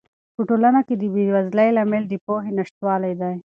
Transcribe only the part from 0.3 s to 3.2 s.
په ټولنه کې د بې وزلۍ لامل د پوهې نشتوالی